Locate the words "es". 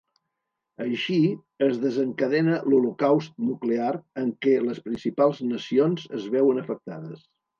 1.65-1.75, 6.21-6.29